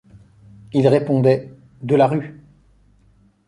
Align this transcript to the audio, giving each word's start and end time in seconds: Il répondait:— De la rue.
Il 0.73 0.87
répondait:— 0.87 1.53
De 1.83 1.93
la 1.95 2.07
rue. 2.07 2.35